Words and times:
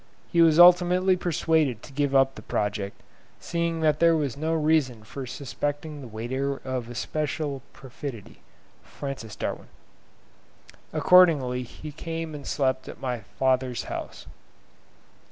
He 0.31 0.41
was 0.41 0.57
ultimately 0.57 1.15
persuaded 1.15 1.83
to 1.83 1.93
give 1.93 2.15
up 2.15 2.33
the 2.33 2.41
project, 2.41 2.99
seeing 3.39 3.81
that 3.81 3.99
there 3.99 4.17
was 4.17 4.35
no 4.35 4.51
reason 4.51 5.03
for 5.03 5.27
suspecting 5.27 6.01
the 6.01 6.07
waiter 6.07 6.57
of 6.65 6.89
especial 6.89 7.61
perfidy.—F.D.) 7.71 8.41
Accordingly 10.91 11.61
he 11.61 11.91
came 11.91 12.33
and 12.33 12.47
slept 12.47 12.89
at 12.89 12.99
my 12.99 13.19
father's 13.37 13.83
house. 13.83 14.25